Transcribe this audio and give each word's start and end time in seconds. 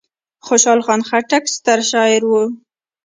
خوشحال 0.47 0.79
خان 0.85 1.01
خټک 1.07 1.43
ستر 1.55 1.79
شاعر 1.91 2.21
و. 2.25 2.31